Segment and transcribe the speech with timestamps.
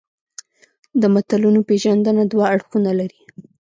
[1.01, 3.21] د متلونو پېژندنه دوه اړخونه لري